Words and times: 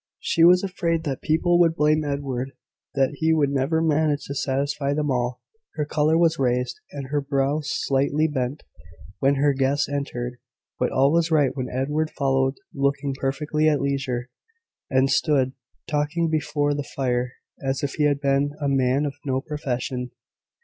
She 0.19 0.43
was 0.43 0.63
afraid 0.63 1.03
that 1.03 1.21
people 1.21 1.59
would 1.59 1.75
blame 1.75 2.03
Edward 2.03 2.53
that 2.95 3.11
he 3.19 3.31
would 3.35 3.51
never 3.51 3.83
manage 3.83 4.25
to 4.25 4.33
satisfy 4.33 4.95
them 4.95 5.11
all. 5.11 5.41
Her 5.75 5.85
colour 5.85 6.17
was 6.17 6.39
raised, 6.39 6.79
and 6.91 7.09
her 7.09 7.21
brow 7.21 7.59
slightly 7.63 8.27
bent, 8.27 8.63
when 9.19 9.35
her 9.35 9.53
guests 9.53 9.87
entered; 9.87 10.39
but 10.79 10.91
all 10.91 11.11
was 11.11 11.29
right 11.29 11.55
when 11.55 11.69
Edward 11.69 12.09
followed, 12.09 12.55
looking 12.73 13.13
perfectly 13.19 13.69
at 13.69 13.79
leisure, 13.79 14.31
and 14.89 15.07
stood 15.07 15.53
talking 15.87 16.31
before 16.31 16.73
the 16.73 16.81
fire, 16.81 17.33
as 17.63 17.83
if 17.83 17.93
he 17.93 18.05
had 18.05 18.19
been 18.19 18.53
a 18.59 18.67
man 18.67 19.05
of 19.05 19.13
no 19.23 19.39
profession. 19.39 20.09